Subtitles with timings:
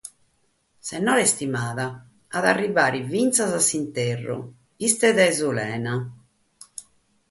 [0.87, 1.85] Sennora istimada,
[2.39, 4.41] at a arribare fintzas s'interru,
[4.91, 5.99] istet sulena.